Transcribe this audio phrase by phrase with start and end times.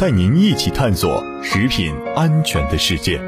[0.00, 3.20] 带您一起探索食品安全的世界。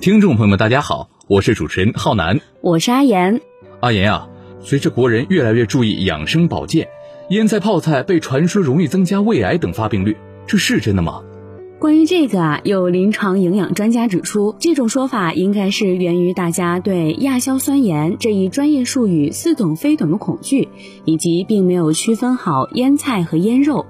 [0.00, 3.40] 听众朋友们，大家好，我是主持人浩南，我是阿岩。
[3.80, 4.28] 阿岩啊，
[4.60, 6.86] 随着国人越来越注意养生保健，
[7.30, 11.24] 腌菜泡菜被传说容易增加胃癌等发病率，这是真的吗？
[11.78, 20.68] 关于这个啊，有临床营养专家指出，这种说法应该是源于大家对亚硝酸盐这一专业术语似懂非懂的恐惧，
[21.04, 23.86] 以及并没有区分好腌菜和腌肉。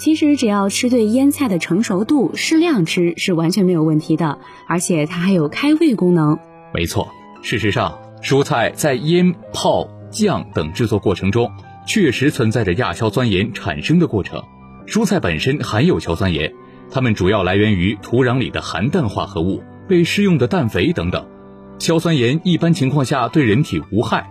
[0.00, 6.40] 其实只要吃对腌菜的成熟度，适量吃是完全没有问题的，而且它还有开胃功能。
[6.74, 7.06] 没错，
[7.42, 11.48] 事实上，蔬菜在腌、泡、酱等制作过程中，
[11.86, 14.42] 确实存在着亚硝酸盐产生的过程。
[14.88, 16.52] 蔬菜本身含有硝酸盐。
[16.90, 21.26] 它们主要来源于土壤里的含氮化合物、被施用的氮肥等等。
[21.78, 24.30] 硝酸盐一般情况下对人体无害，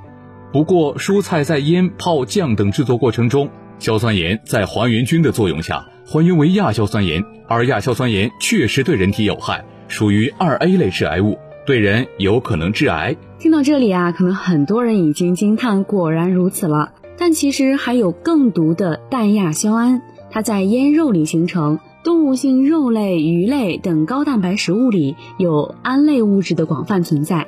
[0.51, 13.15] 不过蔬菜在腌、泡、酱等制作过程中，硝酸盐在还原菌的作用下还原为亚硝酸盐，而亚硝酸盐确实对人体有害，属于二 A 类致癌物，对人有可能致癌。
[13.39, 16.93] 听到这里啊，可能很多人已经惊叹，果然如此了。
[17.17, 21.79] 但其实还有更毒的氮亚硝胺，它在腌肉里形成。
[22.03, 27.47] 动物性肉类、鱼类等高蛋白食物里有胺类物质的广泛存在。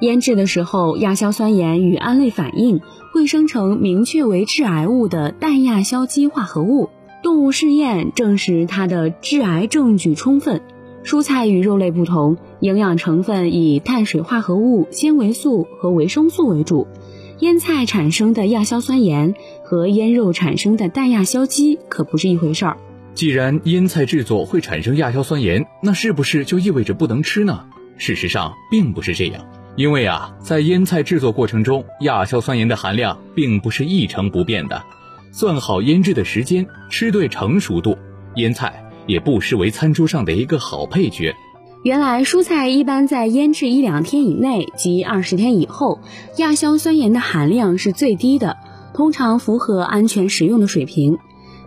[0.00, 2.80] 腌制的时候，亚硝酸盐与胺类反应，
[3.12, 6.90] 会生成明确为致癌物的氮亚硝基化合物。
[7.22, 10.60] 动物试验证实它的致癌证据充分。
[11.02, 16.86] 蔬菜与肉类不同，营养成分以碳水化合物、纤维素和维生素为主。
[17.40, 22.76] 腌菜产生的亚硝酸盐和腌肉产生的氮亚硝基可不是一回事儿。
[23.16, 27.64] 既然腌菜制作会产生亚硝酸盐，那是不是就意味着不能吃呢？
[27.96, 29.42] 事实上并不是这样，
[29.74, 34.84] 因为啊，在腌菜制作过程中，亚硝酸盐的含量并不是一成不变的。
[35.32, 37.96] 算好腌制的时间，吃对成熟度，
[38.34, 41.34] 腌菜也不失为餐桌上的一个好配角。
[41.84, 46.00] 原来蔬菜一般在腌制一两天以内及二十天以后，
[46.36, 48.58] 亚硝酸盐的含量是最低的，
[48.92, 51.16] 通常符合安全食用的水平。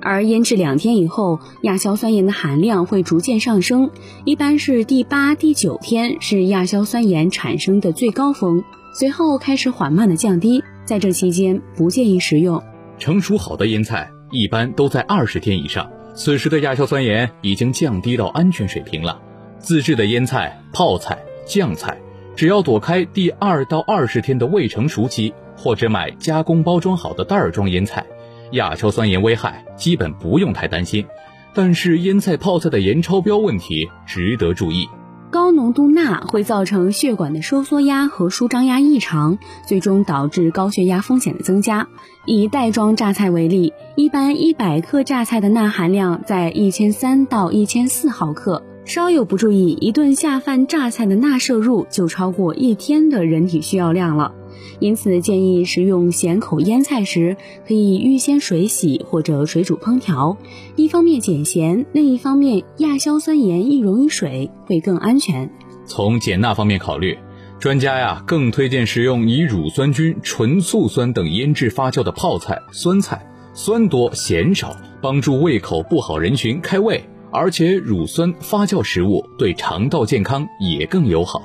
[0.01, 3.89] 而腌制两天以后，亚硝酸盐的含量会逐渐上升，
[4.25, 12.61] 一般是第八、第九天是亚硝酸盐产生的最高峰，随后开始缓慢的降低，在这期间不建议食用。
[12.97, 19.19] 成熟好的腌菜一般都在二十天以上，此时的亚硝酸盐已经降低到安全水平了。
[19.59, 21.97] 自制的腌菜、泡菜、酱菜，
[22.35, 28.05] 只要躲开第二到二十天的未成熟期，或者买加工包装好的袋装腌菜。
[28.51, 31.05] 亚硝酸盐危害基本不用太担心，
[31.53, 34.87] 但是腌菜泡菜的盐超标问题值得注意。
[35.31, 41.87] 高浓度钠会造成血管的收缩压和舒张压异常，最终导致高血压风险的增加。
[42.25, 54.33] 以袋装榨菜为例，一般一百克榨菜的钠含量在一千三到一千四毫克，稍有不注意，一顿下饭榨菜的钠摄入就超过一天的人体需要量了。
[54.79, 57.35] 因此，建议食用咸口腌菜时，
[57.67, 60.37] 可以预先水洗或者水煮烹调。
[60.75, 65.49] 一方面减咸，另一方面亚硝酸盐易溶于水，会更安全。
[65.85, 67.17] 从减钠方面考虑，
[67.59, 77.03] 专家呀更推荐食用以乳酸菌、纯醋酸等腌制发酵的泡菜、酸菜，酸多咸少，帮助胃口不好人群开胃。
[77.31, 81.43] 而且乳酸发酵食物对肠道健康也更友好。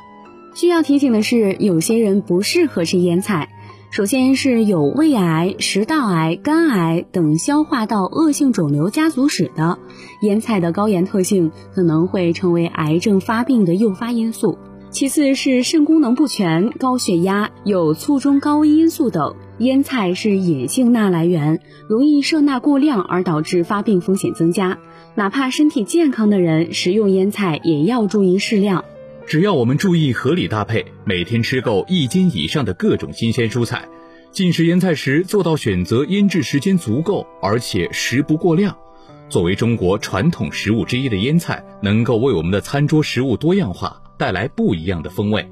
[0.55, 3.49] 需要提醒的是，有些人不适合吃腌菜。
[3.91, 9.79] 首先是有胃癌、食道癌、肝癌等消化道恶性肿瘤家族史的，
[10.23, 14.57] 腌菜的高盐特性可能会成为癌症发病的诱发因素。
[14.91, 24.79] 其次是肾功能不全、高血压、有卒中高危因素等，腌菜是隐性钠来源，容易摄钠过量而导致发病风险增加。
[25.17, 28.85] 哪怕身体健康的人食用腌菜，也要注意适量。
[29.27, 33.89] 只要我们注意合理搭配，每天吃够一斤以上的各种新鲜蔬菜，
[34.31, 38.77] 进食腌菜时做到选择腌制时间足够，而且食不过量。
[39.31, 45.49] 作为中国传统食物之一的腌菜，能够为我们的餐桌食物多样化带来不一样的风味。